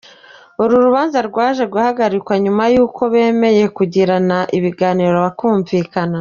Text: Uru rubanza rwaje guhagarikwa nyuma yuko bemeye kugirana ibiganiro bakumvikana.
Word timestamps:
Uru 0.61 0.73
rubanza 0.85 1.17
rwaje 1.29 1.63
guhagarikwa 1.73 2.33
nyuma 2.43 2.63
yuko 2.73 3.01
bemeye 3.13 3.63
kugirana 3.77 4.37
ibiganiro 4.57 5.15
bakumvikana. 5.25 6.09